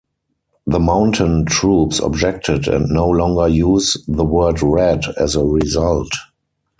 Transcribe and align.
The 0.65 0.79
mountain 0.79 1.45
troops 1.45 1.99
objected, 1.99 2.67
and 2.67 2.89
no 2.89 3.07
longer 3.07 3.47
use 3.47 4.03
the 4.07 4.25
word 4.25 4.63
'red' 4.63 5.05
as 5.15 5.35
a 5.35 5.45
result. 5.45 6.09